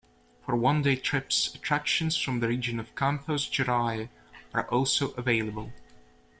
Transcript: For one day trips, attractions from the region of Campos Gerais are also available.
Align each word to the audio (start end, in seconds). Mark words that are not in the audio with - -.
For 0.43 0.55
one 0.55 0.81
day 0.81 0.95
trips, 0.95 1.53
attractions 1.53 2.17
from 2.17 2.39
the 2.39 2.47
region 2.47 2.79
of 2.79 2.95
Campos 2.95 3.47
Gerais 3.47 4.09
are 4.51 4.67
also 4.69 5.11
available. 5.11 5.73